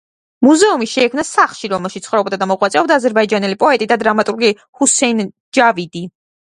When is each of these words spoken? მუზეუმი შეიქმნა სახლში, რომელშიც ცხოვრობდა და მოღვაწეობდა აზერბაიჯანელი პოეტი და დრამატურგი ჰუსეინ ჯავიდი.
მუზეუმი 0.45 0.87
შეიქმნა 0.93 1.25
სახლში, 1.31 1.69
რომელშიც 1.75 2.07
ცხოვრობდა 2.09 2.41
და 2.45 2.49
მოღვაწეობდა 2.53 2.99
აზერბაიჯანელი 3.05 3.61
პოეტი 3.67 3.93
და 3.95 4.01
დრამატურგი 4.07 4.55
ჰუსეინ 4.67 5.27
ჯავიდი. 5.61 6.09